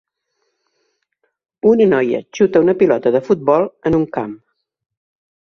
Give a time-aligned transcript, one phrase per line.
[1.73, 4.35] Una noia xuta una pilota de futbol en un camp.